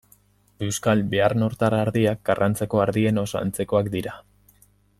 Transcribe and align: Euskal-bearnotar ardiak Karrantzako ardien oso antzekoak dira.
Euskal-bearnotar 0.67 1.75
ardiak 1.79 2.23
Karrantzako 2.29 2.81
ardien 2.87 3.23
oso 3.25 3.41
antzekoak 3.43 3.93
dira. 3.99 4.17